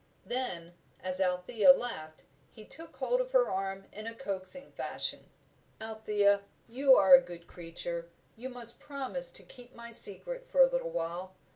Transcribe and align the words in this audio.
Then, 0.25 0.73
as 0.99 1.21
Althea 1.21 1.71
laughed, 1.73 2.23
he 2.49 2.65
took 2.65 2.95
hold 2.95 3.21
of 3.21 3.29
her 3.33 3.47
arm 3.47 3.85
in 3.93 4.07
a 4.07 4.15
coaxing 4.15 4.71
fashion. 4.71 5.29
"Althea, 5.79 6.41
you 6.67 6.95
are 6.95 7.13
a 7.13 7.21
good 7.21 7.45
creature 7.45 8.09
you 8.35 8.49
must 8.49 8.79
promise 8.79 9.29
to 9.29 9.43
keep 9.43 9.75
my 9.75 9.91
secret 9.91 10.49
for 10.49 10.59
a 10.63 10.67
little 10.67 10.89
while. 10.89 11.35